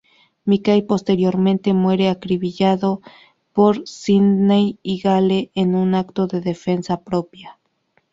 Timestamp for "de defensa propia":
6.25-7.59